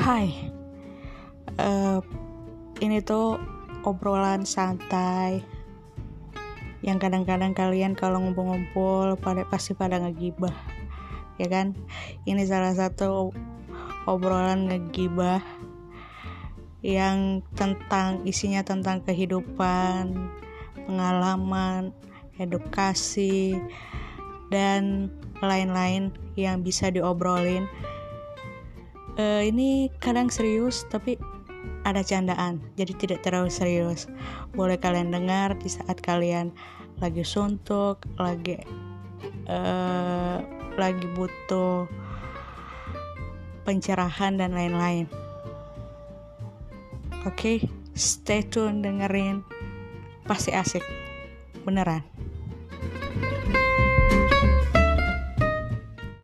[0.00, 0.32] Hai,
[1.60, 2.00] uh,
[2.80, 3.36] ini tuh
[3.84, 5.44] obrolan santai
[6.80, 10.56] yang kadang-kadang kalian kalau ngumpul-ngumpul pada pasti pada ngegibah,
[11.36, 11.76] ya kan?
[12.24, 13.28] Ini salah satu
[14.08, 15.44] obrolan ngegibah
[16.80, 20.16] yang tentang isinya tentang kehidupan,
[20.88, 21.92] pengalaman,
[22.40, 23.52] edukasi,
[24.48, 25.12] dan
[25.44, 26.08] lain-lain
[26.40, 27.68] yang bisa diobrolin
[29.20, 31.20] uh, ini kadang serius tapi
[31.84, 32.60] ada candaan.
[32.76, 34.08] Jadi tidak terlalu serius.
[34.56, 36.52] Boleh kalian dengar di saat kalian
[37.00, 38.60] lagi suntuk lagi
[39.48, 40.44] uh,
[40.76, 41.88] lagi butuh
[43.64, 45.08] pencerahan dan lain-lain.
[47.24, 47.58] Oke okay,
[47.92, 49.44] stay tune dengerin.
[50.24, 50.84] Pasti asik.
[51.64, 52.29] Beneran